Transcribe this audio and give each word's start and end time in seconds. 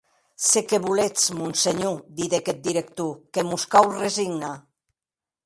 Se 0.49 0.59
qué 0.69 0.77
voletz, 0.85 1.21
monsenhor!, 1.39 1.97
didec 2.19 2.45
eth 2.53 2.63
director, 2.69 3.11
que 3.33 3.41
mos 3.49 3.63
cau 3.73 3.85
resignar. 4.03 4.57